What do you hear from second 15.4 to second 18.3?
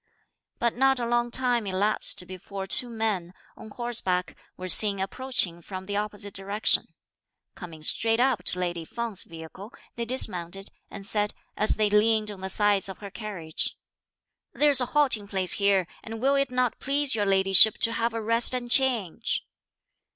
here, and will it not please your ladyship to have a